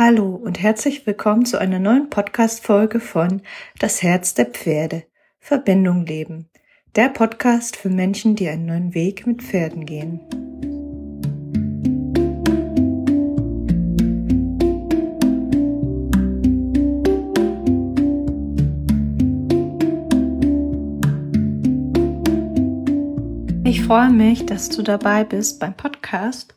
Hallo 0.00 0.36
und 0.36 0.62
herzlich 0.62 1.08
willkommen 1.08 1.44
zu 1.44 1.58
einer 1.58 1.80
neuen 1.80 2.08
Podcast-Folge 2.08 3.00
von 3.00 3.42
Das 3.80 4.00
Herz 4.00 4.32
der 4.32 4.46
Pferde. 4.46 5.02
Verbindung 5.40 6.06
leben. 6.06 6.48
Der 6.94 7.08
Podcast 7.08 7.74
für 7.74 7.88
Menschen, 7.88 8.36
die 8.36 8.48
einen 8.48 8.66
neuen 8.66 8.94
Weg 8.94 9.26
mit 9.26 9.42
Pferden 9.42 9.86
gehen. 9.86 10.20
Ich 23.64 23.82
freue 23.82 24.10
mich, 24.10 24.46
dass 24.46 24.68
du 24.68 24.82
dabei 24.82 25.24
bist 25.24 25.58
beim 25.58 25.76
Podcast 25.76 26.54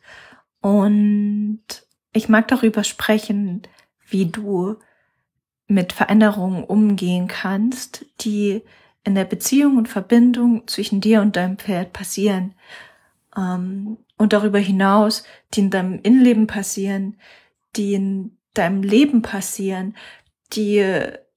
und 0.60 1.64
ich 2.12 2.28
mag 2.28 2.48
darüber 2.48 2.84
sprechen, 2.84 3.62
wie 4.06 4.26
du 4.26 4.76
mit 5.66 5.92
Veränderungen 5.92 6.64
umgehen 6.64 7.28
kannst, 7.28 8.04
die 8.20 8.62
in 9.04 9.14
der 9.14 9.24
Beziehung 9.24 9.78
und 9.78 9.88
Verbindung 9.88 10.66
zwischen 10.68 11.00
dir 11.00 11.22
und 11.22 11.36
deinem 11.36 11.58
Pferd 11.58 11.92
passieren. 11.92 12.54
Ähm, 13.36 13.96
und 14.18 14.32
darüber 14.32 14.58
hinaus, 14.58 15.24
die 15.54 15.60
in 15.60 15.70
deinem 15.70 15.98
Innenleben 16.02 16.46
passieren, 16.46 17.18
die 17.74 17.94
in 17.94 18.36
deinem 18.54 18.82
Leben 18.82 19.22
passieren, 19.22 19.96
die 20.52 20.84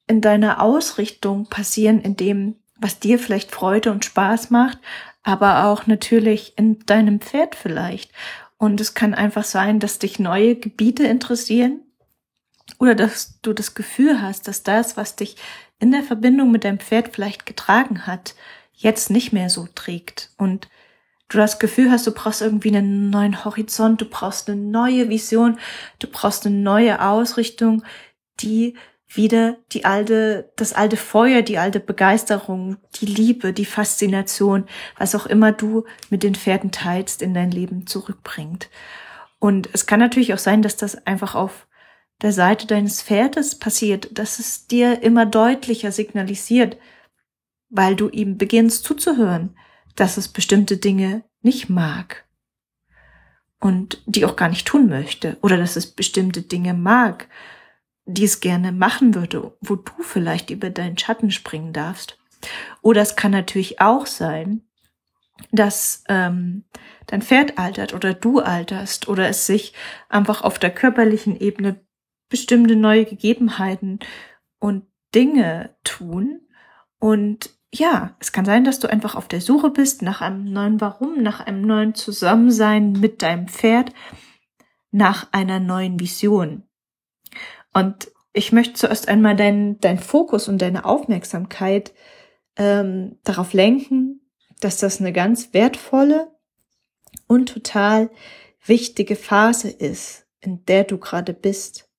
in 0.08 0.22
deiner 0.22 0.62
Ausrichtung 0.62 1.48
passieren, 1.48 2.02
in 2.02 2.16
dem, 2.16 2.58
was 2.78 3.00
dir 3.00 3.18
vielleicht 3.18 3.52
Freude 3.52 3.92
und 3.92 4.06
Spaß 4.06 4.52
macht, 4.52 4.78
aber 5.24 5.66
auch 5.66 5.88
natürlich 5.88 6.54
in 6.58 6.86
deinem 6.86 7.20
Pferd 7.22 7.56
vielleicht. 7.56 8.12
Und 8.58 8.80
es 8.80 8.94
kann 8.94 9.14
einfach 9.14 9.44
sein, 9.44 9.80
dass 9.80 10.00
dich 10.00 10.20
neue 10.20 10.56
Gebiete 10.56 11.06
interessieren 11.06 11.82
oder 12.80 12.96
dass 12.96 13.40
du 13.42 13.54
das 13.54 13.76
Gefühl 13.76 14.22
hast, 14.22 14.48
dass 14.48 14.64
das, 14.64 14.98
was 14.98 15.16
dich 15.16 15.36
in 15.80 15.92
der 15.92 16.04
Verbindung 16.04 16.52
mit 16.52 16.64
deinem 16.64 16.80
Pferd 16.80 17.14
vielleicht 17.14 17.46
getragen 17.46 18.08
hat, 18.08 18.36
jetzt 18.74 19.10
nicht 19.10 19.34
mehr 19.34 19.50
so 19.50 19.68
trägt. 19.76 20.32
Und 20.38 20.70
du 21.30 21.38
das 21.38 21.60
Gefühl 21.60 21.92
hast, 21.92 22.08
du 22.08 22.12
brauchst 22.12 22.42
irgendwie 22.42 22.76
einen 22.76 23.10
neuen 23.10 23.44
Horizont, 23.46 24.02
du 24.02 24.06
brauchst 24.06 24.50
eine 24.50 24.60
neue 24.60 25.10
Vision, 25.10 25.60
du 26.00 26.08
brauchst 26.08 26.46
eine 26.46 26.56
neue 26.56 27.02
Ausrichtung, 27.02 27.84
die 28.40 28.76
wieder 29.08 29.58
die 29.72 29.86
alte, 29.86 30.52
das 30.56 30.74
alte 30.74 30.98
Feuer, 30.98 31.42
die 31.42 31.58
alte 31.58 31.80
Begeisterung, 31.80 32.78
die 32.96 33.06
Liebe, 33.06 33.54
die 33.54 33.66
Faszination, 33.66 34.66
was 34.98 35.16
auch 35.16 35.26
immer 35.26 35.52
du 35.52 35.86
mit 36.10 36.24
den 36.24 36.36
Pferden 36.36 36.72
teilst, 36.72 37.22
in 37.22 37.34
dein 37.34 37.52
Leben 37.52 37.88
zurückbringt. 37.88 38.70
Und 39.40 39.70
es 39.74 39.86
kann 39.86 40.00
natürlich 40.00 40.34
auch 40.34 40.40
sein, 40.40 40.62
dass 40.62 40.76
das 40.76 41.06
einfach 41.06 41.36
auf 41.36 41.68
der 42.22 42.32
Seite 42.32 42.66
deines 42.66 43.02
Pferdes 43.02 43.60
passiert, 43.60 44.18
dass 44.18 44.40
es 44.40 44.68
dir 44.68 45.04
immer 45.04 45.26
deutlicher 45.26 45.92
signalisiert, 45.92 46.78
weil 47.70 47.96
du 47.96 48.10
ihm 48.10 48.38
beginnst 48.38 48.86
zuzuhören, 48.86 49.56
dass 49.96 50.18
es 50.18 50.30
bestimmte 50.30 50.78
Dinge 50.78 51.24
nicht 51.42 51.70
mag 51.70 52.26
und 53.60 54.02
die 54.06 54.26
auch 54.26 54.36
gar 54.36 54.50
nicht 54.50 54.68
tun 54.68 54.88
möchte 54.88 55.38
oder 55.42 55.58
dass 55.58 55.76
es 55.76 55.88
bestimmte 55.88 56.42
Dinge 56.42 56.74
mag 56.74 57.28
die 58.06 58.26
es 58.26 58.40
gerne 58.40 58.72
machen 58.72 59.16
würde, 59.16 59.58
wo 59.62 59.76
du 59.76 59.92
vielleicht 60.02 60.50
über 60.50 60.70
deinen 60.70 60.98
Schatten 60.98 61.32
springen 61.32 61.74
darfst. 61.74 62.18
Oder 62.82 63.02
es 63.02 63.16
kann 63.16 63.32
natürlich 63.32 63.82
auch 63.82 64.06
sein, 64.06 64.62
dass 65.52 66.04
ähm, 66.08 66.64
dein 67.08 67.22
Pferd 67.22 67.58
altert 67.58 67.94
oder 67.94 68.14
du 68.14 68.40
alterst 68.40 69.08
oder 69.08 69.28
es 69.28 69.46
sich 69.46 69.74
einfach 70.10 70.44
auf 70.44 70.60
der 70.60 70.72
körperlichen 70.72 71.40
Ebene 71.40 71.82
bestimmte 72.30 72.76
neue 72.76 73.06
Gegebenheiten 73.06 74.00
und 74.60 74.86
Dinge 75.14 75.76
tun. 75.84 76.42
Und 77.00 77.50
ja, 77.74 78.16
es 78.20 78.32
kann 78.32 78.46
sein, 78.46 78.64
dass 78.64 78.80
du 78.80 78.88
einfach 78.88 79.16
auf 79.16 79.28
der 79.28 79.42
Suche 79.42 79.70
bist 79.70 80.02
nach 80.02 80.22
einem 80.22 80.46
neuen 80.46 80.80
Warum, 80.82 81.22
nach 81.22 81.40
einem 81.40 81.62
neuen 81.62 81.96
Zusammensein 81.96 82.94
mit 82.94 83.22
deinem 83.22 83.48
Pferd, 83.48 83.92
nach 84.92 85.28
einer 85.32 85.60
neuen 85.60 86.00
Vision. 86.00 86.64
Und 87.76 88.10
ich 88.32 88.54
möchte 88.54 88.74
zuerst 88.74 89.10
einmal 89.10 89.36
deinen 89.36 89.82
dein 89.82 90.00
Fokus 90.00 90.48
und 90.48 90.62
deine 90.62 90.86
Aufmerksamkeit 90.86 91.94
ähm, 92.56 93.20
darauf 93.26 93.52
lenken, 93.52 94.22
dass 94.62 94.78
das 94.78 95.02
eine 95.02 95.12
ganz 95.12 95.54
wertvolle 95.54 96.32
und 97.28 97.50
total 97.50 98.10
wichtige 98.66 99.18
Phase 99.18 99.70
ist, 99.70 100.26
in 100.40 100.64
der 100.66 100.86
du 100.86 100.98
gerade 100.98 101.34
bist. 101.34 101.90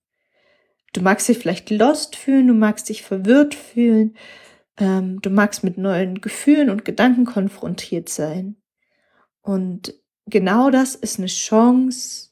Du 0.94 1.02
magst 1.02 1.28
dich 1.28 1.36
vielleicht 1.36 1.68
lost 1.68 2.16
fühlen, 2.16 2.48
du 2.48 2.54
magst 2.54 2.88
dich 2.88 3.02
verwirrt 3.02 3.54
fühlen, 3.54 4.16
ähm, 4.78 5.20
du 5.20 5.28
magst 5.28 5.62
mit 5.62 5.76
neuen 5.76 6.22
Gefühlen 6.22 6.70
und 6.70 6.86
Gedanken 6.86 7.26
konfrontiert 7.26 8.08
sein. 8.08 8.56
Und 9.42 9.92
genau 10.24 10.70
das 10.70 10.94
ist 10.94 11.18
eine 11.18 11.28
Chance, 11.28 12.30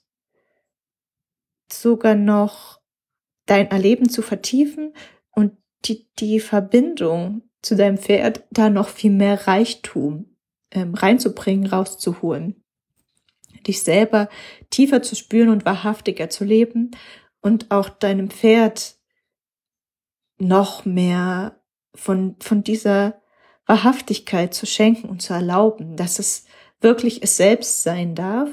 sogar 1.71 2.15
noch 2.15 2.81
dein 3.47 3.71
Erleben 3.71 4.09
zu 4.09 4.23
vertiefen 4.23 4.95
und 5.31 5.57
die, 5.85 6.09
die 6.19 6.41
Verbindung 6.41 7.43
zu 7.63 7.77
deinem 7.77 7.99
Pferd 7.99 8.45
da 8.51 8.71
noch 8.71 8.89
viel 8.89 9.11
mehr 9.11 9.47
Reichtum 9.47 10.37
ähm, 10.71 10.95
reinzubringen, 10.95 11.67
rauszuholen. 11.67 12.63
Dich 13.67 13.83
selber 13.83 14.29
tiefer 14.71 15.03
zu 15.03 15.17
spüren 15.17 15.49
und 15.49 15.65
wahrhaftiger 15.65 16.29
zu 16.29 16.45
leben 16.45 16.91
und 17.41 17.71
auch 17.71 17.89
deinem 17.89 18.31
Pferd 18.31 18.97
noch 20.39 20.85
mehr 20.85 21.61
von, 21.95 22.37
von 22.41 22.63
dieser 22.63 23.23
Wahrhaftigkeit 23.67 24.53
zu 24.53 24.67
schenken 24.67 25.09
und 25.09 25.23
zu 25.23 25.33
erlauben, 25.33 25.97
dass 25.97 26.19
es 26.19 26.45
wirklich 26.81 27.23
es 27.23 27.37
selbst 27.37 27.83
sein 27.83 28.15
darf 28.15 28.51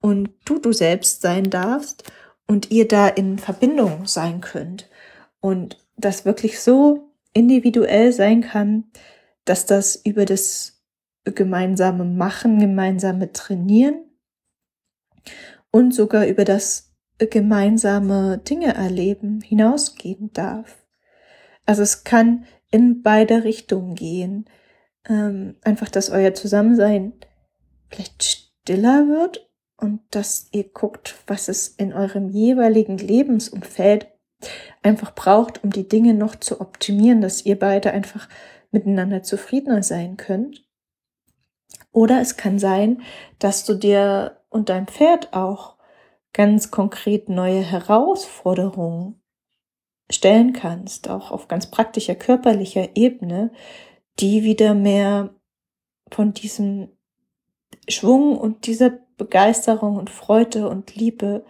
und 0.00 0.30
du 0.44 0.58
du 0.58 0.72
selbst 0.72 1.22
sein 1.22 1.48
darfst 1.48 2.12
und 2.46 2.70
ihr 2.70 2.86
da 2.88 3.08
in 3.08 3.38
Verbindung 3.38 4.06
sein 4.06 4.40
könnt 4.40 4.88
und 5.40 5.84
das 5.96 6.24
wirklich 6.24 6.60
so 6.60 7.12
individuell 7.32 8.12
sein 8.12 8.42
kann, 8.42 8.84
dass 9.44 9.66
das 9.66 9.96
über 9.96 10.24
das 10.24 10.82
gemeinsame 11.24 12.04
Machen, 12.04 12.58
gemeinsame 12.58 13.32
Trainieren 13.32 14.04
und 15.70 15.92
sogar 15.94 16.26
über 16.26 16.44
das 16.44 16.94
gemeinsame 17.18 18.38
Dinge 18.38 18.74
erleben 18.74 19.40
hinausgehen 19.40 20.32
darf. 20.32 20.86
Also 21.64 21.82
es 21.82 22.04
kann 22.04 22.44
in 22.70 23.02
beide 23.02 23.44
Richtungen 23.44 23.94
gehen. 23.94 24.46
Ähm, 25.08 25.56
einfach, 25.62 25.88
dass 25.88 26.10
euer 26.10 26.34
Zusammensein 26.34 27.14
vielleicht 27.88 28.22
stiller 28.22 29.06
wird 29.08 29.45
und 29.76 30.00
dass 30.10 30.48
ihr 30.52 30.64
guckt, 30.64 31.16
was 31.26 31.48
es 31.48 31.68
in 31.68 31.92
eurem 31.92 32.28
jeweiligen 32.28 32.98
Lebensumfeld 32.98 34.08
einfach 34.82 35.14
braucht, 35.14 35.62
um 35.64 35.70
die 35.70 35.88
Dinge 35.88 36.14
noch 36.14 36.36
zu 36.36 36.60
optimieren, 36.60 37.20
dass 37.20 37.44
ihr 37.44 37.58
beide 37.58 37.92
einfach 37.92 38.28
miteinander 38.70 39.22
zufriedener 39.22 39.82
sein 39.82 40.16
könnt. 40.16 40.66
Oder 41.92 42.20
es 42.20 42.36
kann 42.36 42.58
sein, 42.58 43.02
dass 43.38 43.64
du 43.64 43.74
dir 43.74 44.42
und 44.48 44.68
dein 44.68 44.86
Pferd 44.86 45.32
auch 45.32 45.76
ganz 46.32 46.70
konkret 46.70 47.28
neue 47.28 47.62
Herausforderungen 47.62 49.22
stellen 50.10 50.52
kannst, 50.52 51.08
auch 51.08 51.30
auf 51.30 51.48
ganz 51.48 51.70
praktischer 51.70 52.14
körperlicher 52.14 52.96
Ebene, 52.96 53.50
die 54.20 54.44
wieder 54.44 54.74
mehr 54.74 55.34
von 56.10 56.32
diesem 56.32 56.90
Schwung 57.88 58.36
und 58.36 58.66
dieser 58.66 59.05
Begeisterung 59.16 59.96
und 59.96 60.10
Freude 60.10 60.68
und 60.68 60.94
Liebe 60.94 61.44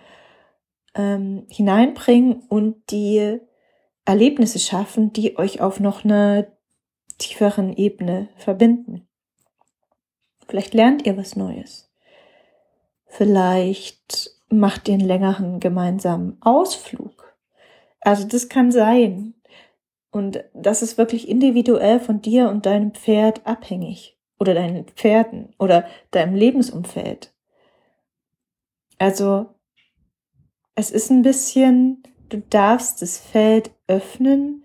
ähm, 0.94 1.46
hineinbringen 1.50 2.42
und 2.48 2.90
die 2.90 3.40
Erlebnisse 4.04 4.58
schaffen, 4.58 5.12
die 5.12 5.36
euch 5.36 5.60
auf 5.60 5.80
noch 5.80 6.04
einer 6.04 6.46
tieferen 7.18 7.72
Ebene 7.76 8.28
verbinden. 8.36 9.06
Vielleicht 10.48 10.74
lernt 10.74 11.06
ihr 11.06 11.16
was 11.16 11.34
Neues. 11.34 11.90
Vielleicht 13.06 14.30
macht 14.48 14.88
ihr 14.88 14.94
einen 14.94 15.06
längeren 15.06 15.60
gemeinsamen 15.60 16.38
Ausflug. 16.40 17.36
Also 18.00 18.26
das 18.26 18.48
kann 18.48 18.70
sein. 18.70 19.34
Und 20.10 20.44
das 20.54 20.82
ist 20.82 20.98
wirklich 20.98 21.28
individuell 21.28 21.98
von 21.98 22.22
dir 22.22 22.48
und 22.48 22.64
deinem 22.64 22.92
Pferd 22.92 23.44
abhängig. 23.46 24.16
Oder 24.38 24.54
deinen 24.54 24.84
Pferden 24.84 25.54
oder 25.58 25.86
deinem 26.10 26.34
Lebensumfeld. 26.34 27.32
Also 28.98 29.54
es 30.74 30.90
ist 30.90 31.10
ein 31.10 31.22
bisschen, 31.22 32.02
du 32.28 32.42
darfst 32.50 33.02
das 33.02 33.18
Feld 33.18 33.70
öffnen, 33.86 34.64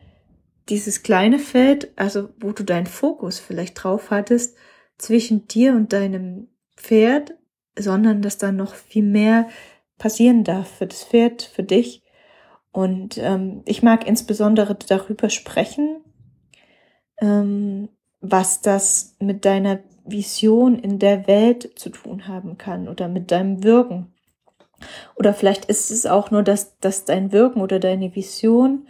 dieses 0.69 1.03
kleine 1.03 1.39
Feld, 1.39 1.91
also 1.97 2.29
wo 2.39 2.51
du 2.51 2.63
deinen 2.63 2.85
Fokus 2.87 3.39
vielleicht 3.39 3.83
drauf 3.83 4.11
hattest, 4.11 4.55
zwischen 4.97 5.47
dir 5.47 5.73
und 5.73 5.93
deinem 5.93 6.49
Pferd, 6.77 7.33
sondern 7.77 8.21
dass 8.21 8.37
da 8.37 8.51
noch 8.51 8.75
viel 8.75 9.03
mehr 9.03 9.49
passieren 9.97 10.43
darf 10.43 10.69
für 10.69 10.87
das 10.87 11.03
Pferd, 11.03 11.41
für 11.43 11.63
dich 11.63 12.03
Und 12.71 13.17
ähm, 13.17 13.63
ich 13.65 13.83
mag 13.83 14.07
insbesondere 14.07 14.75
darüber 14.75 15.29
sprechen, 15.29 16.03
ähm, 17.19 17.89
was 18.21 18.61
das 18.61 19.15
mit 19.19 19.45
deiner 19.45 19.79
Vision 20.05 20.79
in 20.79 20.99
der 20.99 21.27
Welt 21.27 21.71
zu 21.77 21.89
tun 21.89 22.27
haben 22.27 22.57
kann 22.57 22.87
oder 22.87 23.07
mit 23.07 23.31
deinem 23.31 23.63
Wirken. 23.63 24.13
Oder 25.15 25.33
vielleicht 25.33 25.65
ist 25.65 25.91
es 25.91 26.05
auch 26.05 26.31
nur, 26.31 26.43
dass, 26.43 26.77
dass 26.79 27.05
dein 27.05 27.31
Wirken 27.31 27.61
oder 27.61 27.79
deine 27.79 28.15
Vision 28.15 28.87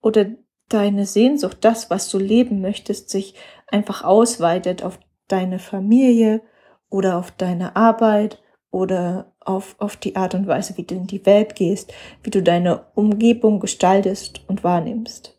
oder 0.00 0.26
deine 0.68 1.06
Sehnsucht, 1.06 1.58
das, 1.62 1.90
was 1.90 2.10
du 2.10 2.18
leben 2.18 2.60
möchtest, 2.60 3.10
sich 3.10 3.34
einfach 3.66 4.04
ausweitet 4.04 4.82
auf 4.82 4.98
deine 5.28 5.58
Familie 5.58 6.42
oder 6.90 7.18
auf 7.18 7.30
deine 7.30 7.76
Arbeit 7.76 8.42
oder 8.70 9.34
auf, 9.40 9.76
auf 9.78 9.96
die 9.96 10.16
Art 10.16 10.34
und 10.34 10.46
Weise, 10.46 10.76
wie 10.76 10.84
du 10.84 10.94
in 10.94 11.06
die 11.06 11.24
Welt 11.24 11.54
gehst, 11.54 11.92
wie 12.22 12.30
du 12.30 12.42
deine 12.42 12.86
Umgebung 12.94 13.60
gestaltest 13.60 14.42
und 14.46 14.62
wahrnimmst. 14.62 15.38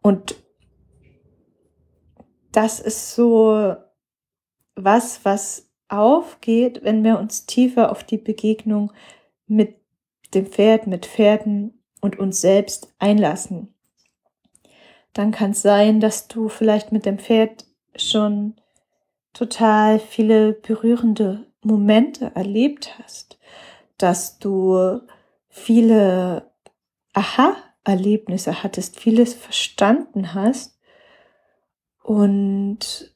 Und 0.00 0.36
das 2.52 2.78
ist 2.80 3.14
so 3.14 3.74
was, 4.76 5.24
was 5.24 5.65
aufgeht, 5.88 6.82
wenn 6.82 7.04
wir 7.04 7.18
uns 7.18 7.46
tiefer 7.46 7.90
auf 7.90 8.04
die 8.04 8.18
Begegnung 8.18 8.92
mit 9.46 9.76
dem 10.34 10.46
Pferd, 10.46 10.86
mit 10.86 11.06
Pferden 11.06 11.82
und 12.00 12.18
uns 12.18 12.40
selbst 12.40 12.92
einlassen. 12.98 13.74
Dann 15.12 15.30
kann 15.30 15.52
es 15.52 15.62
sein, 15.62 16.00
dass 16.00 16.28
du 16.28 16.48
vielleicht 16.48 16.92
mit 16.92 17.06
dem 17.06 17.18
Pferd 17.18 17.64
schon 17.94 18.54
total 19.32 19.98
viele 19.98 20.52
berührende 20.52 21.46
Momente 21.62 22.32
erlebt 22.34 22.98
hast, 22.98 23.38
dass 23.98 24.38
du 24.38 25.00
viele 25.48 26.50
Aha-Erlebnisse 27.12 28.62
hattest, 28.62 28.98
vieles 28.98 29.34
verstanden 29.34 30.34
hast 30.34 30.78
und 32.02 33.15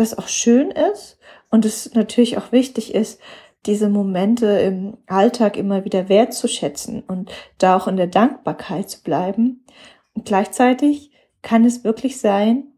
das 0.00 0.16
auch 0.16 0.28
schön 0.28 0.70
ist 0.70 1.18
und 1.50 1.64
es 1.64 1.94
natürlich 1.94 2.38
auch 2.38 2.52
wichtig 2.52 2.94
ist, 2.94 3.20
diese 3.66 3.90
Momente 3.90 4.46
im 4.46 4.96
Alltag 5.06 5.56
immer 5.56 5.84
wieder 5.84 6.08
wertzuschätzen 6.08 7.02
und 7.02 7.30
da 7.58 7.76
auch 7.76 7.86
in 7.86 7.96
der 7.96 8.06
Dankbarkeit 8.06 8.88
zu 8.88 9.02
bleiben. 9.02 9.66
Und 10.14 10.24
gleichzeitig 10.24 11.12
kann 11.42 11.64
es 11.64 11.84
wirklich 11.84 12.18
sein, 12.18 12.72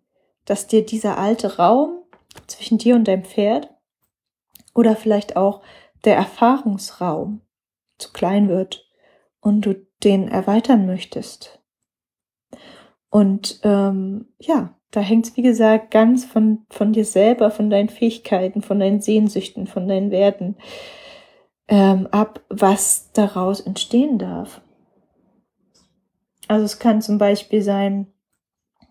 dass 0.45 0.67
dir 0.67 0.85
dieser 0.85 1.19
alte 1.19 1.57
Raum 1.57 2.03
zwischen 2.49 2.79
dir 2.79 2.97
und 2.97 3.07
deinem 3.07 3.25
Pferd 3.25 3.71
oder 4.75 4.97
vielleicht 4.97 5.37
auch 5.37 5.63
der 6.05 6.17
Erfahrungsraum 6.17 7.43
zu 7.99 8.13
klein 8.13 8.49
wird 8.49 8.89
und 9.41 9.61
du 9.63 9.87
den 10.03 10.27
erweitern 10.27 10.87
möchtest. 10.87 11.61
Und 13.11 13.61
ähm, 13.63 14.33
ja, 14.39 14.75
da 14.93 15.01
hängt 15.01 15.27
es, 15.27 15.37
wie 15.37 15.43
gesagt, 15.43 15.91
ganz 15.91 16.25
von, 16.25 16.67
von 16.71 16.93
dir 16.93 17.05
selber, 17.05 17.51
von 17.51 17.71
deinen 17.71 17.89
Fähigkeiten, 17.89 18.63
von 18.63 18.79
deinen 18.79 19.01
Sehnsüchten, 19.01 19.67
von 19.67 19.89
deinen 19.89 20.11
Werten 20.11 20.57
ähm, 21.67 22.07
ab, 22.11 22.43
was 22.51 23.11
daraus 23.13 23.61
entstehen 23.61 24.19
darf. 24.19 24.61
Also 26.47 26.67
es 26.67 26.79
kann 26.79 27.01
zum 27.01 27.17
Beispiel 27.17 27.63
sein, 27.63 28.13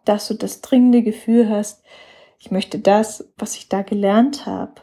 dass 0.03 0.27
du 0.27 0.33
das 0.33 0.62
dringende 0.62 1.03
Gefühl 1.03 1.50
hast, 1.50 1.83
ich 2.39 2.50
möchte 2.50 2.80
das, 2.80 3.31
was 3.38 3.56
ich 3.56 3.69
da 3.69 3.83
gelernt 3.83 4.48
habe, 4.48 4.81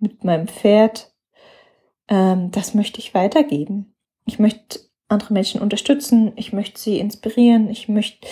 mit 0.00 0.24
meinem 0.24 0.48
Pferd, 0.48 1.14
ähm, 2.08 2.50
das 2.50 2.74
möchte 2.74 2.98
ich 2.98 3.14
weitergeben. 3.14 3.94
Ich 4.24 4.40
möchte 4.40 4.80
andere 5.06 5.32
Menschen 5.32 5.60
unterstützen, 5.60 6.32
ich 6.34 6.52
möchte 6.52 6.80
sie 6.80 6.98
inspirieren, 6.98 7.70
ich 7.70 7.88
möchte 7.88 8.26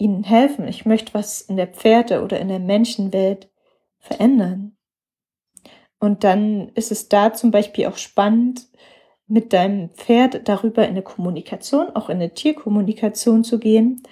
ihnen 0.00 0.24
helfen. 0.24 0.66
Ich 0.66 0.86
möchte 0.86 1.14
was 1.14 1.40
in 1.40 1.56
der 1.56 1.68
Pferde- 1.68 2.22
oder 2.22 2.40
in 2.40 2.48
der 2.48 2.58
Menschenwelt 2.58 3.50
verändern. 3.98 4.76
Und 5.98 6.24
dann 6.24 6.70
ist 6.70 6.90
es 6.90 7.08
da 7.08 7.32
zum 7.34 7.50
Beispiel 7.50 7.86
auch 7.86 7.98
spannend, 7.98 8.66
mit 9.26 9.52
deinem 9.52 9.90
Pferd 9.90 10.48
darüber 10.48 10.82
in 10.82 10.90
eine 10.90 11.02
Kommunikation, 11.02 11.94
auch 11.94 12.08
in 12.08 12.16
eine 12.16 12.34
Tierkommunikation 12.34 13.44
zu 13.44 13.60
gehen 13.60 14.02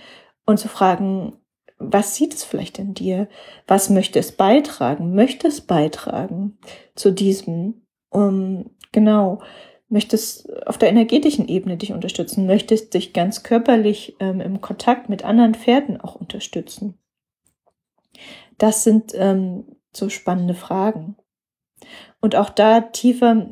und 0.47 0.59
zu 0.59 0.69
fragen, 0.69 1.33
was 1.79 2.15
sieht 2.15 2.35
es 2.35 2.45
vielleicht 2.45 2.79
in 2.79 2.95
dir? 2.95 3.29
Was 3.67 3.91
möchte 3.91 4.19
es 4.19 4.33
beitragen? 4.33 5.15
Möchte 5.15 5.49
es 5.49 5.61
beitragen 5.61 6.59
zu 6.95 7.11
diesem? 7.11 7.83
Um, 8.11 8.71
genau, 8.93 9.41
möchtest 9.89 10.51
auf 10.67 10.79
der 10.79 10.91
energetischen 10.91 11.49
Ebene 11.49 11.77
dich 11.77 11.93
unterstützen, 11.93 12.47
möchtest 12.47 12.95
dich 12.95 13.13
ganz 13.13 13.43
körperlich 13.43 14.17
ähm, 14.21 14.41
im 14.41 14.61
Kontakt 14.61 15.09
mit 15.09 15.25
anderen 15.25 15.55
Pferden 15.55 16.01
auch 16.01 16.15
unterstützen. 16.15 16.99
Das 18.59 18.85
sind 18.85 19.13
ähm, 19.15 19.77
so 19.93 20.09
spannende 20.09 20.55
Fragen. 20.55 21.17
Und 22.21 22.35
auch 22.37 22.51
da 22.51 22.81
tiefer 22.81 23.49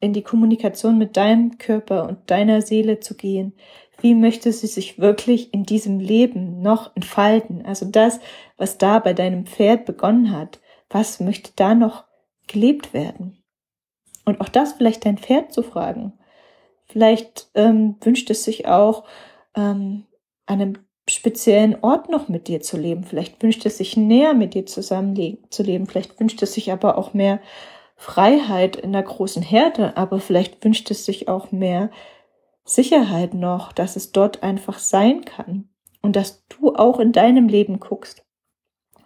in 0.00 0.12
die 0.12 0.22
Kommunikation 0.22 0.98
mit 0.98 1.16
deinem 1.16 1.58
Körper 1.58 2.06
und 2.08 2.30
deiner 2.30 2.60
Seele 2.60 3.00
zu 3.00 3.16
gehen. 3.16 3.54
Wie 4.00 4.14
möchte 4.14 4.52
sie 4.52 4.66
sich 4.66 4.98
wirklich 4.98 5.54
in 5.54 5.64
diesem 5.64 5.98
Leben 5.98 6.60
noch 6.60 6.94
entfalten? 6.94 7.64
Also 7.64 7.86
das, 7.86 8.20
was 8.56 8.76
da 8.76 8.98
bei 8.98 9.14
deinem 9.14 9.46
Pferd 9.46 9.86
begonnen 9.86 10.36
hat, 10.36 10.60
was 10.90 11.20
möchte 11.20 11.52
da 11.56 11.74
noch 11.74 12.04
gelebt 12.46 12.92
werden? 12.92 13.41
Und 14.24 14.40
auch 14.40 14.48
das 14.48 14.74
vielleicht 14.74 15.04
dein 15.04 15.18
Pferd 15.18 15.52
zu 15.52 15.62
fragen. 15.62 16.12
Vielleicht 16.86 17.48
ähm, 17.54 17.96
wünscht 18.00 18.30
es 18.30 18.44
sich 18.44 18.66
auch, 18.66 19.04
ähm, 19.56 20.06
an 20.46 20.60
einem 20.60 20.78
speziellen 21.08 21.76
Ort 21.82 22.08
noch 22.08 22.28
mit 22.28 22.48
dir 22.48 22.60
zu 22.60 22.76
leben. 22.76 23.04
Vielleicht 23.04 23.42
wünscht 23.42 23.66
es 23.66 23.78
sich 23.78 23.96
näher 23.96 24.34
mit 24.34 24.54
dir 24.54 24.66
zusammen 24.66 25.38
zu 25.50 25.62
leben. 25.62 25.86
Vielleicht 25.86 26.18
wünscht 26.20 26.42
es 26.42 26.54
sich 26.54 26.70
aber 26.72 26.96
auch 26.96 27.14
mehr 27.14 27.40
Freiheit 27.96 28.76
in 28.76 28.92
der 28.92 29.02
großen 29.02 29.42
Herde. 29.42 29.96
Aber 29.96 30.20
vielleicht 30.20 30.64
wünscht 30.64 30.90
es 30.90 31.04
sich 31.04 31.28
auch 31.28 31.50
mehr 31.50 31.90
Sicherheit 32.64 33.34
noch, 33.34 33.72
dass 33.72 33.96
es 33.96 34.12
dort 34.12 34.42
einfach 34.42 34.78
sein 34.78 35.24
kann. 35.24 35.68
Und 36.02 36.16
dass 36.16 36.46
du 36.48 36.74
auch 36.74 36.98
in 36.98 37.12
deinem 37.12 37.48
Leben 37.48 37.80
guckst. 37.80 38.24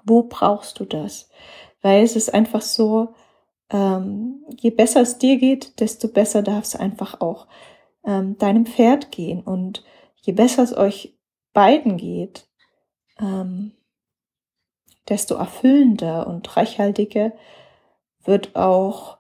Wo 0.04 0.22
brauchst 0.22 0.80
du 0.80 0.84
das? 0.84 1.28
Weil 1.82 2.02
es 2.02 2.16
ist 2.16 2.32
einfach 2.32 2.62
so, 2.62 3.14
ähm, 3.70 4.44
je 4.58 4.70
besser 4.70 5.00
es 5.02 5.18
dir 5.18 5.38
geht, 5.38 5.80
desto 5.80 6.08
besser 6.08 6.42
darf 6.42 6.64
es 6.64 6.76
einfach 6.76 7.20
auch 7.20 7.46
ähm, 8.04 8.38
deinem 8.38 8.66
Pferd 8.66 9.10
gehen. 9.10 9.42
Und 9.42 9.84
je 10.16 10.32
besser 10.32 10.62
es 10.62 10.76
euch 10.76 11.16
beiden 11.52 11.96
geht, 11.96 12.48
ähm, 13.19 13.72
desto 15.08 15.36
erfüllender 15.36 16.26
und 16.26 16.56
reichhaltiger 16.56 17.32
wird 18.24 18.56
auch 18.56 19.19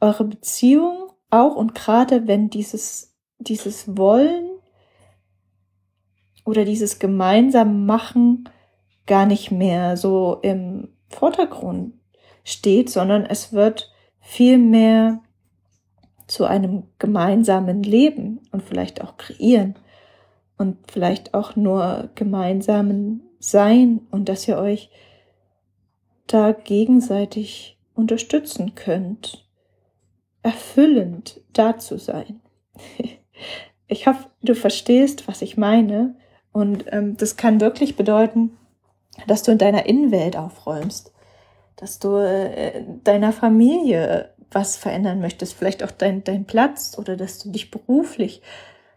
eure 0.00 0.24
Beziehung, 0.24 1.12
auch 1.30 1.54
und 1.54 1.74
gerade 1.74 2.26
wenn 2.26 2.50
dieses, 2.50 3.16
dieses 3.38 3.96
Wollen 3.96 4.50
oder 6.44 6.64
dieses 6.64 6.98
gemeinsame 6.98 7.72
Machen 7.72 8.48
gar 9.06 9.26
nicht 9.26 9.50
mehr 9.50 9.96
so 9.96 10.38
im 10.42 10.96
Vordergrund 11.08 11.94
steht, 12.44 12.90
sondern 12.90 13.24
es 13.24 13.52
wird 13.52 13.92
vielmehr 14.20 15.20
zu 16.26 16.44
einem 16.44 16.84
gemeinsamen 16.98 17.82
Leben 17.82 18.40
und 18.52 18.62
vielleicht 18.62 19.02
auch 19.02 19.16
kreieren 19.16 19.74
und 20.56 20.78
vielleicht 20.90 21.34
auch 21.34 21.56
nur 21.56 22.10
gemeinsamen 22.14 23.22
Sein 23.38 24.00
und 24.10 24.28
dass 24.28 24.46
ihr 24.46 24.56
euch 24.56 24.90
da 26.26 26.52
gegenseitig 26.52 27.76
unterstützen 27.94 28.74
könnt, 28.74 29.46
erfüllend 30.42 31.40
da 31.52 31.78
zu 31.78 31.98
sein. 31.98 32.40
Ich 33.88 34.06
hoffe, 34.06 34.30
du 34.40 34.54
verstehst, 34.54 35.28
was 35.28 35.42
ich 35.42 35.58
meine. 35.58 36.14
Und 36.50 36.86
ähm, 36.92 37.18
das 37.18 37.36
kann 37.36 37.60
wirklich 37.60 37.94
bedeuten, 37.94 38.56
dass 39.26 39.42
du 39.42 39.52
in 39.52 39.58
deiner 39.58 39.84
Innenwelt 39.84 40.34
aufräumst 40.34 41.11
dass 41.82 41.98
du 41.98 42.16
äh, 42.16 42.84
deiner 43.02 43.32
Familie 43.32 44.30
was 44.52 44.76
verändern 44.76 45.20
möchtest, 45.20 45.54
vielleicht 45.54 45.82
auch 45.82 45.90
dein, 45.90 46.22
dein 46.22 46.44
Platz 46.44 46.96
oder 46.96 47.16
dass 47.16 47.40
du 47.40 47.50
dich 47.50 47.72
beruflich 47.72 48.40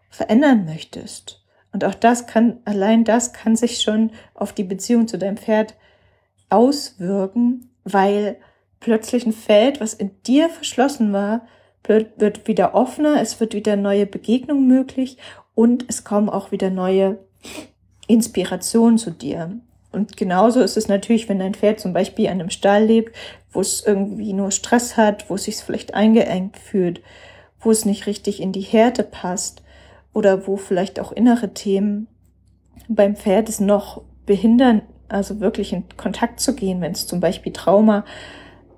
verändern 0.08 0.66
möchtest. 0.66 1.44
Und 1.72 1.84
auch 1.84 1.94
das 1.94 2.28
kann, 2.28 2.60
allein 2.64 3.02
das 3.02 3.32
kann 3.32 3.56
sich 3.56 3.80
schon 3.80 4.12
auf 4.34 4.52
die 4.52 4.62
Beziehung 4.62 5.08
zu 5.08 5.18
deinem 5.18 5.36
Pferd 5.36 5.74
auswirken, 6.48 7.70
weil 7.82 8.36
plötzlich 8.78 9.26
ein 9.26 9.32
Feld, 9.32 9.80
was 9.80 9.92
in 9.92 10.12
dir 10.22 10.48
verschlossen 10.48 11.12
war, 11.12 11.44
wird 11.82 12.46
wieder 12.46 12.74
offener, 12.74 13.20
es 13.20 13.40
wird 13.40 13.52
wieder 13.52 13.74
neue 13.74 14.06
Begegnungen 14.06 14.68
möglich 14.68 15.18
und 15.56 15.86
es 15.88 16.04
kommen 16.04 16.28
auch 16.28 16.52
wieder 16.52 16.70
neue 16.70 17.18
Inspirationen 18.06 18.98
zu 18.98 19.10
dir. 19.10 19.58
Und 19.96 20.16
genauso 20.16 20.60
ist 20.60 20.76
es 20.76 20.88
natürlich, 20.88 21.28
wenn 21.28 21.38
dein 21.38 21.54
Pferd 21.54 21.80
zum 21.80 21.92
Beispiel 21.92 22.26
an 22.26 22.34
einem 22.34 22.50
Stall 22.50 22.84
lebt, 22.84 23.16
wo 23.50 23.60
es 23.60 23.84
irgendwie 23.84 24.32
nur 24.32 24.50
Stress 24.52 24.96
hat, 24.96 25.28
wo 25.28 25.34
es 25.34 25.44
sich 25.44 25.56
vielleicht 25.56 25.94
eingeengt 25.94 26.58
fühlt, 26.58 27.00
wo 27.58 27.70
es 27.70 27.84
nicht 27.84 28.06
richtig 28.06 28.40
in 28.40 28.52
die 28.52 28.60
Härte 28.60 29.02
passt, 29.02 29.62
oder 30.16 30.46
wo 30.46 30.56
vielleicht 30.56 30.98
auch 30.98 31.12
innere 31.12 31.52
Themen 31.52 32.08
beim 32.88 33.16
Pferd 33.16 33.50
es 33.50 33.60
noch 33.60 34.00
behindern, 34.24 34.80
also 35.08 35.40
wirklich 35.40 35.74
in 35.74 35.84
Kontakt 35.98 36.40
zu 36.40 36.54
gehen, 36.54 36.80
wenn 36.80 36.92
es 36.92 37.06
zum 37.06 37.20
Beispiel 37.20 37.52
Trauma 37.52 38.06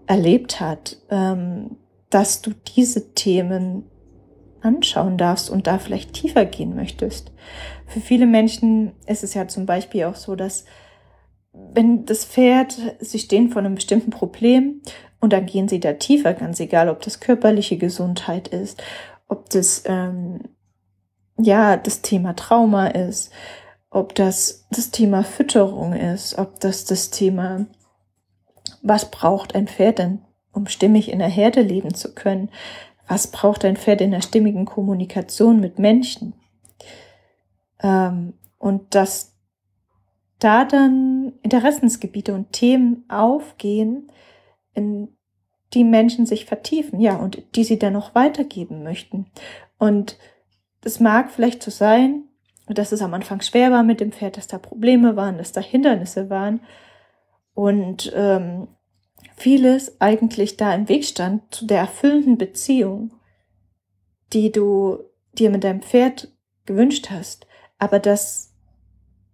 erlebt 0.09 0.59
hat, 0.59 0.97
ähm, 1.11 1.77
dass 2.11 2.43
du 2.43 2.51
diese 2.77 3.15
Themen 3.15 3.85
anschauen 4.63 5.17
darfst 5.17 5.49
und 5.49 5.69
da 5.69 5.79
vielleicht 5.79 6.13
tiefer 6.13 6.45
gehen 6.45 6.75
möchtest. 6.75 7.31
Für 7.87 8.01
viele 8.01 8.27
Menschen 8.27 8.95
ist 9.07 9.23
es 9.23 9.35
ja 9.35 9.47
zum 9.47 9.65
Beispiel 9.65 10.07
auch 10.07 10.17
so, 10.17 10.35
dass 10.35 10.65
wenn 11.75 12.07
das 12.07 12.25
Pferd, 12.25 12.77
sie 13.00 13.19
stehen 13.19 13.50
vor 13.50 13.61
einem 13.61 13.75
bestimmten 13.75 14.11
Problem 14.11 14.83
und 15.21 15.33
dann 15.33 15.47
gehen 15.47 15.69
sie 15.69 15.81
da 15.81 15.95
tiefer, 15.95 16.35
ganz 16.35 16.61
egal, 16.61 16.88
ob 16.88 17.03
das 17.03 17.21
körperliche 17.21 17.77
Gesundheit 17.77 18.49
ist, 18.49 18.83
ob 19.29 19.50
das 19.50 19.83
ähm, 19.87 20.41
ja 21.38 21.77
das 21.77 22.03
Thema 22.03 22.35
Trauma 22.35 22.88
ist, 22.88 23.31
ob 23.91 24.15
das 24.15 24.67
das 24.71 24.91
Thema 24.91 25.25
Fütterung 25.25 25.93
ist, 25.93 26.38
ob 26.38 26.61
das 26.61 26.85
das 26.85 27.11
Thema, 27.11 27.67
was 28.83 29.11
braucht 29.11 29.55
ein 29.55 29.69
Pferd 29.69 29.99
denn, 29.99 30.23
um 30.53 30.67
stimmig 30.67 31.11
in 31.11 31.19
der 31.21 31.29
Herde 31.29 31.62
leben 31.62 31.95
zu 31.95 32.15
können? 32.15 32.50
Was 33.07 33.29
braucht 33.29 33.65
ein 33.65 33.77
Pferd 33.77 34.00
in 34.03 34.11
der 34.11 34.21
stimmigen 34.21 34.67
Kommunikation 34.67 35.61
mit 35.61 35.79
Menschen? 35.79 36.35
Ähm, 37.83 38.35
und 38.59 38.95
dass 38.95 39.38
da 40.38 40.64
dann 40.64 41.33
Interessensgebiete 41.42 42.35
und 42.35 42.52
Themen 42.52 43.04
aufgehen, 43.09 44.11
in 44.75 45.09
die 45.75 45.85
Menschen 45.85 46.26
sich 46.26 46.47
vertiefen, 46.47 47.00
ja, 47.00 47.16
und 47.16 47.42
die 47.57 47.64
sie 47.64 47.78
dann 47.78 47.92
noch 47.92 48.14
weitergeben 48.14 48.83
möchten. 48.83 49.26
Und 49.78 50.16
es 50.83 51.00
mag 51.00 51.30
vielleicht 51.30 51.62
so 51.62 51.71
sein, 51.71 52.25
dass 52.68 52.92
es 52.92 53.02
am 53.02 53.14
Anfang 53.14 53.40
schwer 53.40 53.71
war 53.71 53.83
mit 53.83 54.00
dem 54.00 54.12
Pferd, 54.12 54.37
dass 54.37 54.47
da 54.47 54.59
Probleme 54.59 55.16
waren, 55.16 55.38
dass 55.38 55.52
da 55.52 55.61
Hindernisse 55.61 56.30
waren 56.30 56.61
und 57.54 58.12
ähm, 58.14 58.68
vieles 59.37 60.00
eigentlich 60.00 60.57
da 60.57 60.75
im 60.75 60.88
Weg 60.88 61.04
stand 61.04 61.54
zu 61.54 61.66
der 61.66 61.78
erfüllenden 61.78 62.38
Beziehung, 62.38 63.14
die 64.33 64.52
du 64.52 64.99
dir 65.33 65.50
mit 65.50 65.64
deinem 65.64 65.83
Pferd 65.83 66.28
gewünscht 66.66 67.09
hast, 67.11 67.47
aber 67.78 67.99
dass 67.99 68.54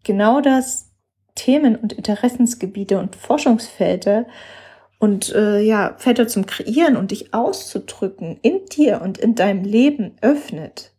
genau 0.04 0.40
das 0.40 0.93
Themen 1.34 1.76
und 1.76 1.92
Interessensgebiete 1.92 2.98
und 2.98 3.16
Forschungsfelder 3.16 4.26
und 4.98 5.34
äh, 5.34 5.60
ja, 5.60 5.94
Felder 5.98 6.28
zum 6.28 6.46
Kreieren 6.46 6.96
und 6.96 7.10
dich 7.10 7.34
auszudrücken 7.34 8.38
in 8.42 8.64
dir 8.66 9.02
und 9.02 9.18
in 9.18 9.34
deinem 9.34 9.64
Leben 9.64 10.16
öffnet. 10.20 10.92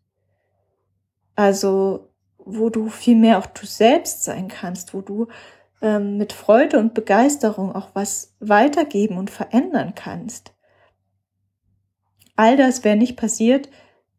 Also, 1.35 2.11
wo 2.37 2.69
du 2.69 2.89
viel 2.89 3.15
mehr 3.15 3.39
auch 3.39 3.47
du 3.47 3.65
selbst 3.65 4.23
sein 4.23 4.47
kannst, 4.47 4.93
wo 4.93 5.01
du 5.01 5.27
ähm, 5.81 6.17
mit 6.17 6.33
Freude 6.33 6.79
und 6.79 6.93
Begeisterung 6.93 7.73
auch 7.73 7.89
was 7.93 8.35
weitergeben 8.39 9.17
und 9.17 9.29
verändern 9.29 9.93
kannst. 9.95 10.53
All 12.35 12.57
das 12.57 12.83
wäre 12.83 12.97
nicht 12.97 13.17
passiert, 13.17 13.69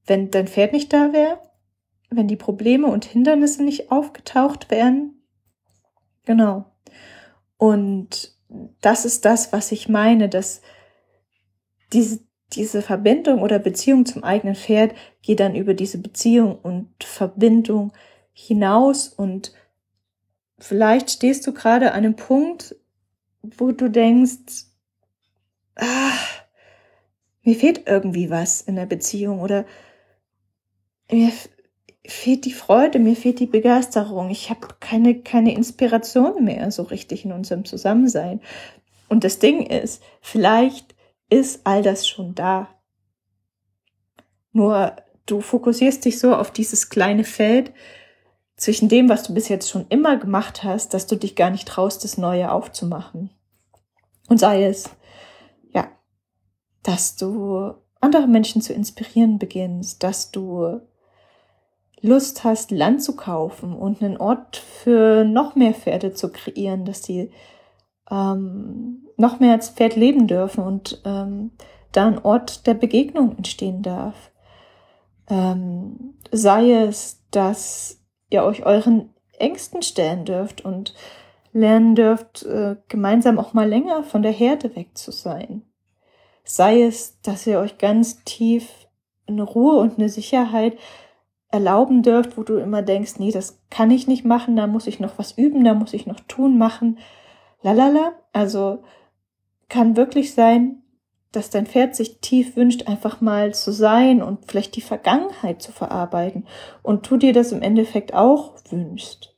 wenn 0.06 0.30
dein 0.30 0.48
Pferd 0.48 0.72
nicht 0.72 0.92
da 0.92 1.12
wäre, 1.12 1.38
wenn 2.10 2.28
die 2.28 2.36
Probleme 2.36 2.86
und 2.86 3.04
Hindernisse 3.04 3.62
nicht 3.62 3.90
aufgetaucht 3.90 4.70
wären. 4.70 5.15
Genau. 6.26 6.66
Und 7.56 8.36
das 8.82 9.06
ist 9.06 9.24
das, 9.24 9.52
was 9.52 9.72
ich 9.72 9.88
meine, 9.88 10.28
dass 10.28 10.60
diese, 11.92 12.20
diese 12.52 12.82
Verbindung 12.82 13.40
oder 13.42 13.58
Beziehung 13.58 14.04
zum 14.04 14.22
eigenen 14.24 14.54
Pferd 14.54 14.94
geht 15.22 15.40
dann 15.40 15.54
über 15.54 15.72
diese 15.72 15.98
Beziehung 15.98 16.58
und 16.58 16.92
Verbindung 17.02 17.92
hinaus 18.32 19.08
und 19.08 19.54
vielleicht 20.58 21.10
stehst 21.10 21.46
du 21.46 21.54
gerade 21.54 21.92
an 21.92 21.98
einem 21.98 22.16
Punkt, 22.16 22.76
wo 23.42 23.72
du 23.72 23.88
denkst, 23.88 24.66
ah, 25.76 26.12
mir 27.42 27.54
fehlt 27.54 27.86
irgendwie 27.86 28.30
was 28.30 28.60
in 28.60 28.76
der 28.76 28.86
Beziehung 28.86 29.40
oder 29.40 29.64
mir 31.10 31.32
fehlt 32.08 32.44
die 32.44 32.52
Freude, 32.52 32.98
mir 32.98 33.16
fehlt 33.16 33.40
die 33.40 33.46
Begeisterung. 33.46 34.30
Ich 34.30 34.50
habe 34.50 34.68
keine, 34.80 35.22
keine 35.22 35.54
Inspiration 35.54 36.44
mehr 36.44 36.70
so 36.70 36.82
richtig 36.82 37.24
in 37.24 37.32
unserem 37.32 37.64
Zusammensein. 37.64 38.40
Und 39.08 39.24
das 39.24 39.38
Ding 39.38 39.64
ist, 39.66 40.02
vielleicht 40.20 40.94
ist 41.30 41.60
all 41.64 41.82
das 41.82 42.06
schon 42.06 42.34
da. 42.34 42.68
Nur 44.52 44.96
du 45.26 45.40
fokussierst 45.40 46.04
dich 46.04 46.18
so 46.18 46.34
auf 46.34 46.50
dieses 46.50 46.88
kleine 46.88 47.24
Feld 47.24 47.72
zwischen 48.56 48.88
dem, 48.88 49.08
was 49.08 49.22
du 49.24 49.34
bis 49.34 49.48
jetzt 49.48 49.68
schon 49.68 49.86
immer 49.88 50.16
gemacht 50.16 50.64
hast, 50.64 50.94
dass 50.94 51.06
du 51.06 51.16
dich 51.16 51.36
gar 51.36 51.50
nicht 51.50 51.68
traust, 51.68 52.04
das 52.04 52.16
Neue 52.16 52.50
aufzumachen. 52.50 53.30
Und 54.28 54.38
sei 54.38 54.64
es, 54.64 54.90
ja, 55.72 55.88
dass 56.82 57.16
du 57.16 57.74
andere 58.00 58.26
Menschen 58.26 58.62
zu 58.62 58.72
inspirieren 58.72 59.38
beginnst, 59.38 60.02
dass 60.02 60.30
du 60.30 60.80
Lust 62.02 62.44
hast, 62.44 62.70
Land 62.70 63.02
zu 63.02 63.16
kaufen 63.16 63.74
und 63.74 64.02
einen 64.02 64.16
Ort 64.16 64.56
für 64.56 65.24
noch 65.24 65.54
mehr 65.54 65.74
Pferde 65.74 66.12
zu 66.12 66.30
kreieren, 66.30 66.84
dass 66.84 67.02
sie 67.02 67.30
ähm, 68.10 69.06
noch 69.16 69.40
mehr 69.40 69.52
als 69.52 69.70
Pferd 69.70 69.96
leben 69.96 70.26
dürfen 70.26 70.62
und 70.62 71.00
ähm, 71.04 71.52
da 71.92 72.06
ein 72.06 72.18
Ort 72.22 72.66
der 72.66 72.74
Begegnung 72.74 73.36
entstehen 73.36 73.82
darf. 73.82 74.30
Ähm, 75.28 76.14
sei 76.30 76.72
es, 76.72 77.22
dass 77.30 78.00
ihr 78.30 78.44
euch 78.44 78.64
euren 78.66 79.14
Ängsten 79.38 79.82
stellen 79.82 80.24
dürft 80.24 80.64
und 80.64 80.94
lernen 81.52 81.94
dürft, 81.94 82.42
äh, 82.44 82.76
gemeinsam 82.88 83.38
auch 83.38 83.54
mal 83.54 83.68
länger 83.68 84.04
von 84.04 84.22
der 84.22 84.32
Herde 84.32 84.76
weg 84.76 84.96
zu 84.96 85.10
sein. 85.10 85.62
Sei 86.44 86.82
es, 86.82 87.20
dass 87.22 87.46
ihr 87.46 87.58
euch 87.58 87.78
ganz 87.78 88.22
tief 88.24 88.68
eine 89.26 89.42
Ruhe 89.42 89.78
und 89.78 89.98
eine 89.98 90.08
Sicherheit 90.08 90.76
erlauben 91.50 92.02
dürft, 92.02 92.36
wo 92.36 92.42
du 92.42 92.56
immer 92.56 92.82
denkst, 92.82 93.18
nee, 93.18 93.30
das 93.30 93.62
kann 93.70 93.90
ich 93.90 94.06
nicht 94.06 94.24
machen, 94.24 94.56
da 94.56 94.66
muss 94.66 94.86
ich 94.86 95.00
noch 95.00 95.18
was 95.18 95.32
üben, 95.32 95.64
da 95.64 95.74
muss 95.74 95.92
ich 95.92 96.06
noch 96.06 96.20
tun, 96.20 96.58
machen. 96.58 96.98
Lalala. 97.62 98.12
Also 98.32 98.82
kann 99.68 99.96
wirklich 99.96 100.34
sein, 100.34 100.82
dass 101.32 101.50
dein 101.50 101.66
Pferd 101.66 101.94
sich 101.94 102.20
tief 102.20 102.56
wünscht, 102.56 102.88
einfach 102.88 103.20
mal 103.20 103.54
zu 103.54 103.72
sein 103.72 104.22
und 104.22 104.46
vielleicht 104.46 104.76
die 104.76 104.80
Vergangenheit 104.80 105.60
zu 105.60 105.72
verarbeiten 105.72 106.46
und 106.82 107.10
du 107.10 107.16
dir 107.16 107.32
das 107.32 107.52
im 107.52 107.62
Endeffekt 107.62 108.14
auch 108.14 108.54
wünschst. 108.70 109.36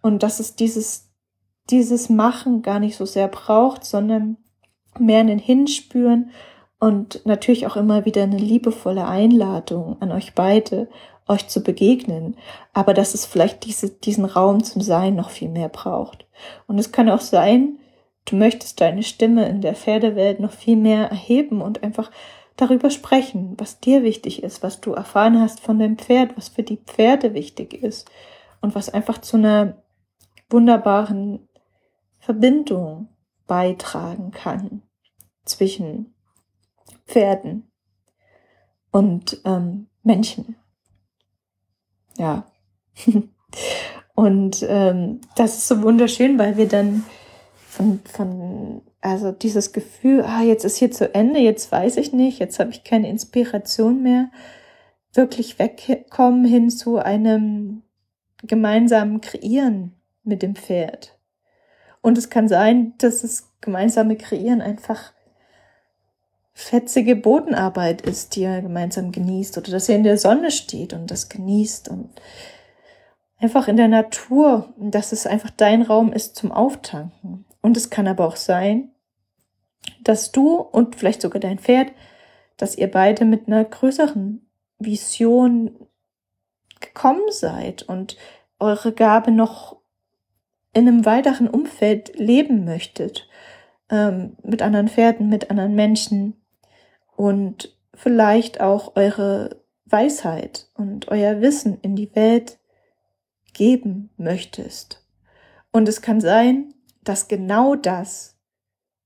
Und 0.00 0.22
dass 0.22 0.40
es 0.40 0.56
dieses, 0.56 1.10
dieses 1.70 2.08
Machen 2.08 2.62
gar 2.62 2.80
nicht 2.80 2.96
so 2.96 3.04
sehr 3.04 3.28
braucht, 3.28 3.84
sondern 3.84 4.38
mehr 4.98 5.20
einen 5.20 5.38
Hinspüren 5.38 6.30
und 6.78 7.24
natürlich 7.26 7.66
auch 7.66 7.76
immer 7.76 8.04
wieder 8.04 8.22
eine 8.22 8.38
liebevolle 8.38 9.06
Einladung 9.06 10.00
an 10.00 10.10
euch 10.10 10.34
beide, 10.34 10.88
euch 11.28 11.48
zu 11.48 11.62
begegnen, 11.62 12.36
aber 12.72 12.94
dass 12.94 13.14
es 13.14 13.26
vielleicht 13.26 13.64
diese, 13.64 13.90
diesen 13.90 14.24
Raum 14.24 14.64
zum 14.64 14.82
Sein 14.82 15.14
noch 15.14 15.30
viel 15.30 15.48
mehr 15.48 15.68
braucht. 15.68 16.26
Und 16.66 16.78
es 16.78 16.92
kann 16.92 17.08
auch 17.08 17.20
sein, 17.20 17.78
du 18.24 18.36
möchtest 18.36 18.80
deine 18.80 19.02
Stimme 19.02 19.48
in 19.48 19.60
der 19.60 19.74
Pferdewelt 19.74 20.40
noch 20.40 20.52
viel 20.52 20.76
mehr 20.76 21.08
erheben 21.08 21.62
und 21.62 21.82
einfach 21.82 22.10
darüber 22.56 22.90
sprechen, 22.90 23.54
was 23.58 23.80
dir 23.80 24.02
wichtig 24.02 24.42
ist, 24.42 24.62
was 24.62 24.80
du 24.80 24.92
erfahren 24.92 25.40
hast 25.40 25.60
von 25.60 25.78
deinem 25.78 25.98
Pferd, 25.98 26.36
was 26.36 26.48
für 26.48 26.62
die 26.62 26.76
Pferde 26.76 27.34
wichtig 27.34 27.74
ist 27.74 28.10
und 28.60 28.74
was 28.74 28.88
einfach 28.88 29.18
zu 29.18 29.36
einer 29.36 29.82
wunderbaren 30.50 31.48
Verbindung 32.18 33.08
beitragen 33.46 34.30
kann 34.30 34.82
zwischen 35.44 36.14
Pferden 37.06 37.70
und 38.90 39.40
ähm, 39.44 39.88
Menschen. 40.02 40.56
Ja. 42.18 42.46
Und 44.14 44.64
ähm, 44.68 45.20
das 45.36 45.58
ist 45.58 45.68
so 45.68 45.82
wunderschön, 45.82 46.38
weil 46.38 46.56
wir 46.56 46.68
dann 46.68 47.04
von, 47.68 48.00
von, 48.04 48.82
also 49.00 49.32
dieses 49.32 49.72
Gefühl, 49.72 50.22
ah, 50.22 50.42
jetzt 50.42 50.64
ist 50.64 50.76
hier 50.76 50.90
zu 50.90 51.14
Ende, 51.14 51.40
jetzt 51.40 51.72
weiß 51.72 51.96
ich 51.96 52.12
nicht, 52.12 52.38
jetzt 52.38 52.58
habe 52.58 52.70
ich 52.70 52.84
keine 52.84 53.08
Inspiration 53.08 54.02
mehr, 54.02 54.30
wirklich 55.14 55.58
wegkommen 55.58 56.44
hin 56.44 56.70
zu 56.70 56.98
einem 56.98 57.82
gemeinsamen 58.42 59.20
Kreieren 59.20 59.94
mit 60.22 60.42
dem 60.42 60.54
Pferd. 60.54 61.18
Und 62.02 62.18
es 62.18 62.28
kann 62.28 62.48
sein, 62.48 62.94
dass 62.98 63.22
das 63.22 63.50
gemeinsame 63.60 64.16
Kreieren 64.16 64.60
einfach 64.60 65.12
fetzige 66.54 67.16
Bodenarbeit 67.16 68.02
ist, 68.02 68.36
die 68.36 68.42
ihr 68.42 68.60
gemeinsam 68.60 69.12
genießt 69.12 69.56
oder 69.58 69.70
dass 69.70 69.88
ihr 69.88 69.96
in 69.96 70.04
der 70.04 70.18
Sonne 70.18 70.50
steht 70.50 70.92
und 70.92 71.10
das 71.10 71.28
genießt 71.28 71.88
und 71.88 72.10
einfach 73.38 73.68
in 73.68 73.76
der 73.76 73.88
Natur, 73.88 74.72
dass 74.76 75.12
es 75.12 75.26
einfach 75.26 75.50
dein 75.50 75.82
Raum 75.82 76.12
ist 76.12 76.36
zum 76.36 76.52
Auftanken. 76.52 77.44
Und 77.60 77.76
es 77.76 77.90
kann 77.90 78.06
aber 78.06 78.26
auch 78.26 78.36
sein, 78.36 78.90
dass 80.02 80.30
du 80.30 80.56
und 80.56 80.96
vielleicht 80.96 81.22
sogar 81.22 81.40
dein 81.40 81.58
Pferd, 81.58 81.92
dass 82.56 82.76
ihr 82.76 82.90
beide 82.90 83.24
mit 83.24 83.46
einer 83.46 83.64
größeren 83.64 84.46
Vision 84.78 85.76
gekommen 86.80 87.30
seid 87.30 87.82
und 87.82 88.16
eure 88.58 88.92
Gabe 88.92 89.30
noch 89.30 89.80
in 90.72 90.86
einem 90.86 91.04
weiteren 91.04 91.48
Umfeld 91.48 92.18
leben 92.18 92.64
möchtet, 92.64 93.28
ähm, 93.90 94.36
mit 94.42 94.62
anderen 94.62 94.88
Pferden, 94.88 95.28
mit 95.28 95.50
anderen 95.50 95.74
Menschen 95.74 96.41
und 97.22 97.78
vielleicht 97.94 98.60
auch 98.60 98.96
eure 98.96 99.62
Weisheit 99.84 100.68
und 100.74 101.06
euer 101.06 101.40
Wissen 101.40 101.78
in 101.80 101.94
die 101.94 102.12
Welt 102.16 102.58
geben 103.52 104.10
möchtest. 104.16 105.06
Und 105.70 105.88
es 105.88 106.02
kann 106.02 106.20
sein, 106.20 106.74
dass 107.04 107.28
genau 107.28 107.76
das 107.76 108.40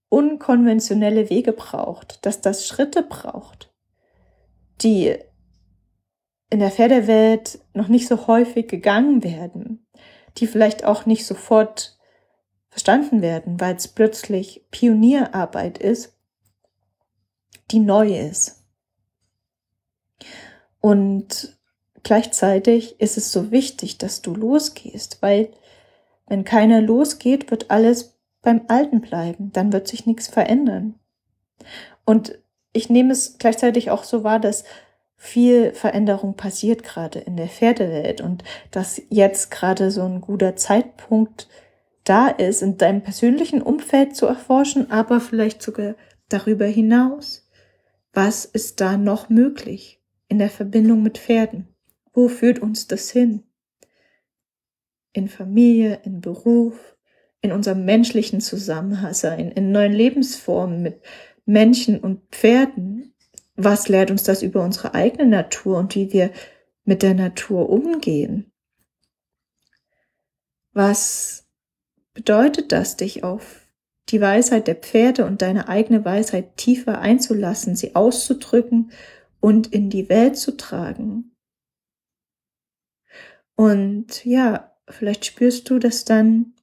unkonventionelle 0.08 1.28
Wege 1.28 1.52
braucht, 1.52 2.25
dass 2.25 2.40
das 2.40 2.66
Schritte 2.66 3.02
braucht, 3.02 3.75
die 4.80 5.14
in 6.49 6.61
der 6.61 6.70
Pferdewelt 6.70 7.58
noch 7.75 7.88
nicht 7.88 8.08
so 8.08 8.28
häufig 8.28 8.66
gegangen 8.66 9.25
werden, 9.25 9.87
die 10.38 10.46
vielleicht 10.46 10.85
auch 10.85 11.04
nicht 11.04 11.26
sofort 11.26 11.99
verstanden 12.70 13.20
werden, 13.20 13.61
weil 13.61 13.76
es 13.76 13.88
plötzlich 13.88 14.64
Pionierarbeit 14.70 15.76
ist, 15.76 16.15
die 17.70 17.80
neu 17.80 18.16
ist. 18.16 18.62
Und 20.80 21.56
gleichzeitig 22.02 23.00
ist 23.00 23.16
es 23.16 23.32
so 23.32 23.50
wichtig, 23.50 23.99
dass 23.99 24.23
du 24.23 24.35
losgehst, 24.35 25.20
weil 25.20 25.50
wenn 26.28 26.44
keiner 26.44 26.80
losgeht, 26.80 27.50
wird 27.50 27.70
alles 27.70 28.16
beim 28.42 28.62
Alten 28.68 29.00
bleiben, 29.00 29.50
dann 29.52 29.73
wird 29.73 29.88
sich 29.88 30.06
nichts 30.06 30.28
verändern. 30.28 30.94
Und 32.04 32.38
ich 32.73 32.90
nehme 32.90 33.12
es 33.12 33.38
gleichzeitig 33.38 33.90
auch 33.90 34.04
so 34.04 34.23
wahr, 34.23 34.38
dass 34.38 34.64
viel 35.16 35.73
Veränderung 35.73 36.35
passiert 36.35 36.82
gerade 36.82 37.18
in 37.18 37.37
der 37.37 37.49
Pferdewelt 37.49 38.20
und 38.20 38.44
dass 38.70 39.00
jetzt 39.08 39.50
gerade 39.50 39.90
so 39.90 40.02
ein 40.02 40.20
guter 40.20 40.56
Zeitpunkt 40.56 41.49
da 42.04 42.28
ist, 42.28 42.62
in 42.62 42.78
deinem 42.78 43.02
persönlichen 43.02 43.62
Umfeld 43.62 44.14
zu 44.14 44.26
erforschen, 44.26 44.90
aber 44.90 45.20
vielleicht 45.20 45.62
sogar 45.62 45.94
darüber 46.28 46.66
hinaus. 46.66 47.45
Was 48.16 48.46
ist 48.46 48.80
da 48.80 48.96
noch 48.96 49.28
möglich 49.28 50.00
in 50.28 50.38
der 50.38 50.49
Verbindung 50.49 51.02
mit 51.02 51.18
Pferden? 51.18 51.68
Wo 52.14 52.28
führt 52.28 52.61
uns 52.61 52.87
das 52.87 53.11
hin? 53.11 53.42
In 55.12 55.28
Familie, 55.28 56.00
in 56.04 56.23
Beruf, 56.23 56.96
in 57.42 57.52
unserem 57.52 57.85
menschlichen 57.85 58.40
Zusammensein, 58.40 59.52
in 59.52 59.70
neuen 59.70 59.92
Lebensformen 59.92 60.82
mit 60.82 61.02
Menschen 61.44 62.00
und 62.00 62.23
Pferden 62.30 63.14
was 63.56 63.88
lehrt 63.88 64.11
uns 64.11 64.23
das 64.23 64.42
über 64.42 64.62
unsere 64.62 64.94
eigene 64.94 65.26
Natur 65.26 65.78
und 65.78 65.94
wie 65.94 66.12
wir 66.12 66.30
mit 66.85 67.02
der 67.02 67.14
Natur 67.14 67.70
umgehen? 67.70 68.52
Was 70.73 71.46
bedeutet 72.12 72.70
das, 72.70 72.99
dich 72.99 73.25
auf 73.25 73.65
die 74.08 74.20
Weisheit 74.20 74.66
der 74.68 74.76
Pferde 74.76 75.26
und 75.26 75.42
deine 75.42 75.68
eigene 75.68 76.04
Weisheit 76.04 76.56
tiefer 76.56 77.00
einzulassen, 77.00 77.75
sie 77.75 77.94
auszudrücken 77.94 78.92
und 79.40 79.72
in 79.72 79.90
die 79.90 80.08
Welt 80.08 80.36
zu 80.36 80.56
tragen? 80.56 81.32
Und 83.56 84.25
ja, 84.25 84.72
vielleicht 84.88 85.25
spürst 85.25 85.68
du 85.70 85.78
das 85.78 86.04
dann, 86.04 86.54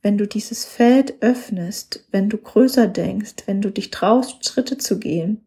wenn 0.00 0.16
du 0.16 0.26
dieses 0.26 0.64
Feld 0.64 1.22
öffnest, 1.22 2.06
wenn 2.10 2.28
du 2.28 2.38
größer 2.38 2.88
denkst, 2.88 3.34
wenn 3.46 3.60
du 3.60 3.70
dich 3.70 3.90
traust, 3.90 4.44
Schritte 4.44 4.78
zu 4.78 4.98
gehen, 4.98 5.46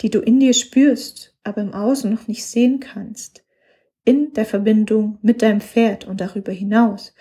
die 0.00 0.10
du 0.10 0.20
in 0.20 0.40
dir 0.40 0.54
spürst, 0.54 1.36
aber 1.44 1.60
im 1.60 1.74
Außen 1.74 2.10
noch 2.10 2.26
nicht 2.26 2.44
sehen 2.44 2.80
kannst, 2.80 3.44
in 4.04 4.32
der 4.32 4.46
Verbindung 4.46 5.18
mit 5.22 5.42
deinem 5.42 5.60
Pferd 5.60 6.06
und 6.06 6.20
darüber 6.20 6.52
hinaus. 6.52 7.14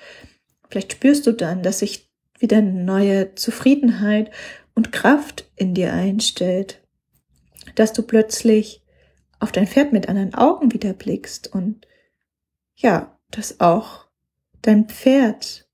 Vielleicht 0.70 0.94
spürst 0.94 1.28
du 1.28 1.34
dann, 1.34 1.62
dass 1.62 1.80
sich 1.80 2.11
wieder 2.42 2.62
neue 2.62 3.36
Zufriedenheit 3.36 4.32
und 4.74 4.92
Kraft 4.92 5.50
in 5.56 5.74
dir 5.74 5.94
einstellt, 5.94 6.82
dass 7.76 7.94
du 7.94 8.04
plötzlich 8.04 8.84
auf 9.40 9.52
dein 9.52 9.68
Pferd 9.68 9.94
mit 9.94 10.08
anderen 10.10 10.34
Augen 10.34 10.72
wieder 10.74 10.94
blickst 10.94 11.54
und 11.54 11.88
ja, 12.76 13.18
dass 13.30 13.60
auch 13.60 14.08
dein 14.62 14.88
Pferd 14.88 15.68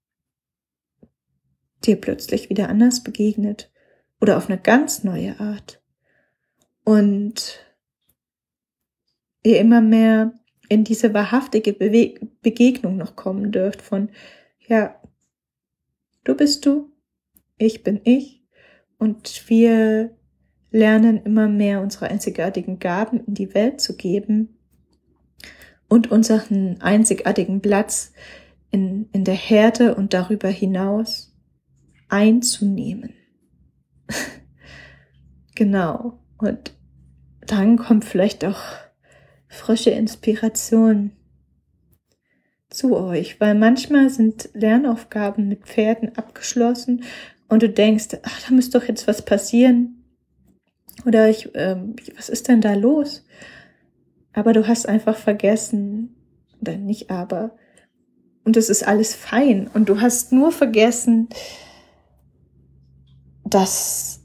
dir 1.86 2.00
plötzlich 2.00 2.50
wieder 2.50 2.70
anders 2.70 3.04
begegnet 3.04 3.72
oder 4.20 4.38
auf 4.38 4.50
eine 4.50 4.60
ganz 4.60 5.04
neue 5.04 5.40
Art. 5.40 5.82
Und 6.84 7.60
ihr 9.44 9.60
immer 9.60 9.82
mehr 9.82 10.34
in 10.70 10.84
diese 10.84 11.14
wahrhaftige 11.14 11.74
Bewe 11.74 12.16
Begegnung 12.42 12.98
noch 12.98 13.16
kommen 13.16 13.52
dürft 13.52 13.82
von, 13.82 14.10
ja, 14.68 15.02
du 16.28 16.36
bist 16.36 16.66
du, 16.66 16.92
ich 17.58 17.84
bin 17.84 18.02
ich 18.04 18.44
und 18.98 19.50
wir 19.50 20.16
lernen 20.72 21.24
immer 21.24 21.48
mehr 21.48 21.82
unsere 21.82 22.08
einzigartigen 22.08 22.80
Gaben 22.80 23.22
in 23.26 23.34
die 23.34 23.54
Welt 23.54 23.80
zu 23.80 23.96
geben 23.96 24.58
und 25.88 26.12
unseren 26.12 26.82
einzigartigen 26.82 27.62
Platz 27.62 28.12
in, 28.72 29.10
in 29.14 29.24
der 29.24 29.36
Herde 29.36 29.96
und 29.96 30.14
darüber 30.14 30.50
hinaus 30.50 31.34
einzunehmen. 32.10 33.14
genau. 35.56 36.20
Und 36.38 36.74
dann 37.40 37.78
kommt 37.78 38.04
vielleicht 38.04 38.44
auch 38.44 38.62
frische 39.48 39.92
Inspiration 39.92 41.12
zu 42.70 42.96
euch, 42.96 43.40
weil 43.40 43.56
manchmal 43.56 44.10
sind 44.10 44.50
Lernaufgaben 44.54 45.48
mit 45.48 45.66
Pferden 45.66 46.18
abgeschlossen 46.18 47.04
und 47.48 47.64
du 47.64 47.70
denkst, 47.70 48.18
ach, 48.24 48.42
da 48.48 48.54
müsste 48.54 48.80
doch 48.80 48.88
jetzt 48.88 49.08
was 49.08 49.24
passieren. 49.24 50.04
Oder 51.06 51.30
ich, 51.30 51.54
äh, 51.56 51.78
was 52.16 52.30
ist 52.30 52.48
denn 52.48 52.62
da 52.62 52.74
los? 52.74 53.26
Aber 54.34 54.54
du 54.54 54.68
hast 54.68 54.88
einfach 54.88 55.16
vergessen, 55.16 56.16
oder 56.62 56.78
nicht 56.78 57.10
aber, 57.10 57.56
und 58.44 58.56
es 58.56 58.70
ist 58.70 58.88
alles 58.88 59.14
fein. 59.14 59.70
Und 59.74 59.90
du 59.90 60.00
hast 60.00 60.32
nur 60.32 60.52
vergessen, 60.52 61.28
dass 63.44 64.17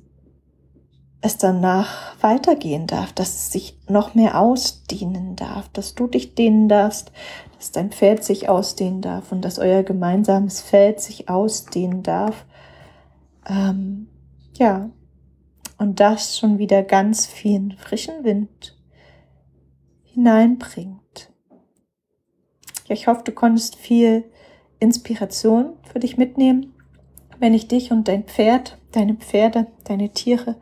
es 1.23 1.39
danach 1.39 2.21
weitergehen 2.21 2.89
darf, 2.89 3.13
dass 3.13 3.29
es 3.29 3.53
sich 3.53 3.79
noch 3.89 4.15
mehr 4.15 4.39
ausdehnen 4.39 5.37
darf, 5.37 5.69
dass 5.69 5.95
du 5.95 6.09
dich 6.09 6.35
dehnen 6.35 6.69
darfst, 6.69 7.13
dass 7.57 7.71
dein 7.71 7.93
Pferd 7.93 8.25
sich 8.25 8.49
ausdehnen 8.49 9.01
darf 9.01 9.31
und 9.31 9.45
dass 9.45 9.61
euer 9.61 9.85
gemeinsames 9.85 10.61
Feld 10.61 11.01
sich 11.01 11.29
ausdehnen 11.29 12.03
darf. 12.03 12.45
Ähm, 13.49 14.09
ja, 14.55 14.91
und 15.79 16.01
das 16.01 16.39
schon 16.39 16.59
wieder 16.59 16.83
ganz 16.83 17.27
viel 17.27 17.77
frischen 17.79 18.25
Wind 18.25 18.77
hineinbringt. 20.03 21.31
Ja, 22.89 22.95
ich 22.95 23.07
hoffe, 23.07 23.23
du 23.25 23.33
konntest 23.33 23.77
viel 23.77 24.25
Inspiration 24.81 25.75
für 25.85 26.01
dich 26.01 26.17
mitnehmen, 26.17 26.75
wenn 27.39 27.55
ich 27.55 27.69
dich 27.69 27.93
und 27.93 28.09
dein 28.09 28.25
Pferd, 28.25 28.79
deine 28.91 29.15
Pferde, 29.15 29.69
deine 29.85 30.11
Tiere 30.11 30.57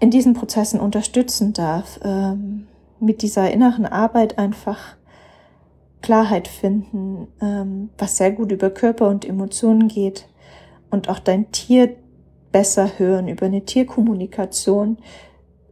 in 0.00 0.10
diesen 0.10 0.34
Prozessen 0.34 0.80
unterstützen 0.80 1.52
darf, 1.52 1.98
ähm, 2.02 2.66
mit 3.00 3.22
dieser 3.22 3.50
inneren 3.50 3.86
Arbeit 3.86 4.38
einfach 4.38 4.96
Klarheit 6.02 6.48
finden, 6.48 7.28
ähm, 7.40 7.90
was 7.98 8.16
sehr 8.16 8.32
gut 8.32 8.52
über 8.52 8.70
Körper 8.70 9.08
und 9.08 9.24
Emotionen 9.24 9.88
geht 9.88 10.28
und 10.90 11.08
auch 11.08 11.18
dein 11.18 11.50
Tier 11.50 11.96
besser 12.52 12.98
hören 12.98 13.28
über 13.28 13.46
eine 13.46 13.64
Tierkommunikation, 13.64 14.98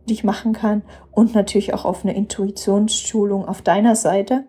die 0.09 0.15
ich 0.15 0.25
machen 0.25 0.53
kann 0.53 0.83
und 1.11 1.35
natürlich 1.35 1.75
auch 1.75 1.85
auf 1.85 2.05
eine 2.05 2.15
Intuitionsschulung 2.15 3.47
auf 3.47 3.63
deiner 3.63 3.97
Seite. 3.97 4.45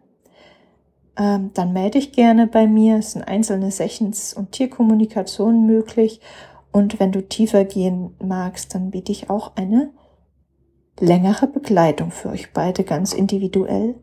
Ähm, 1.17 1.51
dann 1.53 1.73
melde 1.73 1.99
dich 1.99 2.11
gerne 2.11 2.47
bei 2.47 2.67
mir. 2.67 2.97
Es 2.97 3.13
sind 3.13 3.23
einzelne 3.23 3.71
Sessions 3.71 4.33
und 4.33 4.51
Tierkommunikation 4.51 5.65
möglich 5.65 6.21
und 6.71 6.99
wenn 6.99 7.11
du 7.11 7.27
tiefer 7.27 7.65
gehen 7.65 8.15
magst, 8.23 8.75
dann 8.75 8.91
biete 8.91 9.11
ich 9.11 9.29
auch 9.29 9.55
eine 9.55 9.91
längere 10.99 11.47
Begleitung 11.47 12.11
für 12.11 12.29
euch 12.29 12.53
beide 12.53 12.83
ganz 12.83 13.13
individuell 13.13 13.95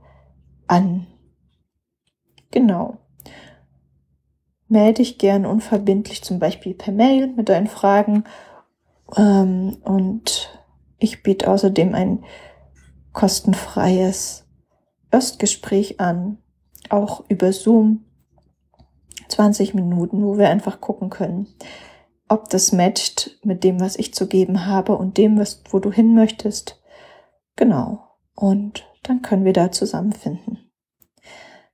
an. 0.66 1.06
Genau. 2.50 2.98
Melde 4.68 4.94
dich 4.94 5.18
gern 5.18 5.44
unverbindlich, 5.46 6.22
zum 6.22 6.38
Beispiel 6.38 6.74
per 6.74 6.92
Mail 6.92 7.28
mit 7.28 7.48
deinen 7.48 7.66
Fragen. 7.66 8.24
Ähm, 9.16 9.76
und 9.84 10.58
ich 10.98 11.22
biete 11.22 11.50
außerdem 11.50 11.94
ein 11.94 12.24
kostenfreies 13.12 14.46
Erstgespräch 15.10 16.00
an, 16.00 16.38
auch 16.88 17.24
über 17.28 17.52
Zoom. 17.52 18.04
20 19.28 19.74
Minuten, 19.74 20.22
wo 20.22 20.38
wir 20.38 20.48
einfach 20.48 20.80
gucken 20.80 21.10
können, 21.10 21.48
ob 22.28 22.48
das 22.50 22.72
matcht 22.72 23.38
mit 23.42 23.64
dem, 23.64 23.80
was 23.80 23.96
ich 23.96 24.14
zu 24.14 24.26
geben 24.26 24.66
habe 24.66 24.96
und 24.96 25.18
dem, 25.18 25.38
was, 25.38 25.62
wo 25.70 25.78
du 25.78 25.92
hin 25.92 26.14
möchtest. 26.14 26.82
Genau. 27.56 28.08
Und 28.34 28.86
dann 29.02 29.22
können 29.22 29.44
wir 29.44 29.52
da 29.52 29.70
zusammenfinden. 29.70 30.70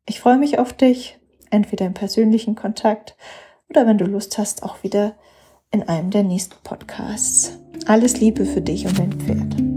Ich 0.06 0.20
freue 0.20 0.38
mich 0.38 0.58
auf 0.58 0.72
dich, 0.72 1.18
entweder 1.50 1.86
im 1.86 1.94
persönlichen 1.94 2.54
Kontakt 2.54 3.16
oder 3.68 3.86
wenn 3.86 3.98
du 3.98 4.04
Lust 4.04 4.38
hast, 4.38 4.62
auch 4.62 4.82
wieder 4.82 5.14
in 5.70 5.84
einem 5.84 6.10
der 6.10 6.24
nächsten 6.24 6.56
Podcasts. 6.64 7.58
Alles 7.86 8.20
Liebe 8.20 8.44
für 8.44 8.60
dich 8.60 8.86
und 8.86 8.98
dein 8.98 9.12
Pferd. 9.12 9.69